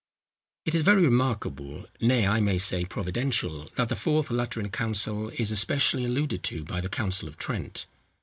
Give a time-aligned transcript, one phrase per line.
[0.65, 5.51] It is very remarkable, nay, I may say providential, that the Fourth Lateran council is
[5.51, 7.85] especially alluded to by the council of Trent.